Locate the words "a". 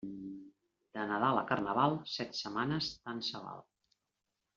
1.41-1.43